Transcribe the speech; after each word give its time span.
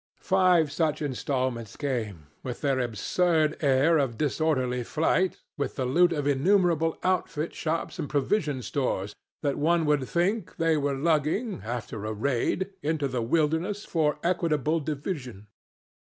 Five 0.23 0.71
such 0.71 0.99
installments 1.03 1.75
came, 1.75 2.25
with 2.41 2.61
their 2.61 2.79
absurd 2.79 3.55
air 3.61 3.99
of 3.99 4.17
disorderly 4.17 4.83
flight 4.83 5.37
with 5.59 5.75
the 5.75 5.85
loot 5.85 6.11
of 6.11 6.25
innumerable 6.25 6.97
outfit 7.03 7.53
shops 7.53 7.99
and 7.99 8.09
provision 8.09 8.63
stores, 8.63 9.13
that, 9.43 9.59
one 9.59 9.85
would 9.85 10.07
think, 10.09 10.55
they 10.57 10.75
were 10.75 10.95
lugging, 10.95 11.61
after 11.63 12.03
a 12.03 12.13
raid, 12.13 12.73
into 12.81 13.07
the 13.07 13.21
wilderness 13.21 13.85
for 13.85 14.17
equitable 14.23 14.79
division. 14.79 15.45